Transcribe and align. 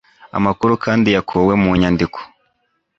amakuru 0.37 0.73
kandi 0.85 1.07
yakuwe 1.15 1.53
mu 1.63 1.71
nyandiko 1.81 2.19